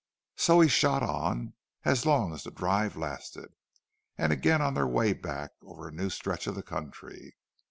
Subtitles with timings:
[0.35, 1.53] So he shot on,
[1.85, 3.53] as long as the drive lasted,
[4.17, 7.35] and again on their way back, over a new stretch of the country.